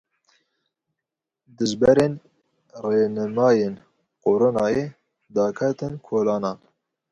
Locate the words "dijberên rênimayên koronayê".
1.57-4.85